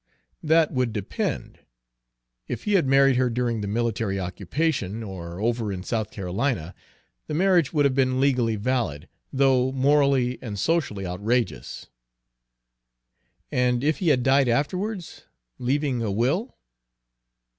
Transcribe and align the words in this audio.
"That 0.41 0.71
would 0.71 0.93
depend. 0.93 1.59
If 2.47 2.63
he 2.63 2.73
had 2.73 2.87
married 2.87 3.17
her 3.17 3.29
during 3.29 3.61
the 3.61 3.67
military 3.67 4.19
occupation, 4.19 5.03
or 5.03 5.39
over 5.39 5.71
in 5.71 5.83
South 5.83 6.09
Carolina, 6.09 6.73
the 7.27 7.35
marriage 7.35 7.71
would 7.71 7.85
have 7.85 7.93
been 7.93 8.19
legally 8.19 8.55
valid, 8.55 9.07
though 9.31 9.71
morally 9.71 10.39
and 10.41 10.57
socially 10.57 11.05
outrageous." 11.05 11.85
"And 13.51 13.83
if 13.83 13.99
he 13.99 14.07
had 14.07 14.23
died 14.23 14.47
afterwards, 14.47 15.25
leaving 15.59 16.01
a 16.01 16.09
will?" 16.09 16.57